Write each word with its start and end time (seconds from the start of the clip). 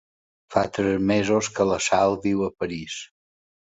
Fa 0.55 0.63
tres 0.77 1.05
mesos 1.13 1.51
que 1.59 1.69
la 1.75 1.79
Sal 1.91 2.19
viu 2.27 2.45
a 2.51 2.55
París. 2.63 3.01